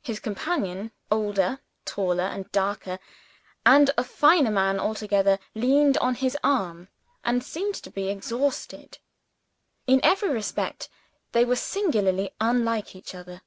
[0.00, 2.98] His companion, older, taller, and darker
[3.66, 6.88] and a finer man altogether leaned on his arm
[7.22, 8.96] and seemed to be exhausted.
[9.86, 10.88] In every respect
[11.32, 13.42] they were singularly unlike each other.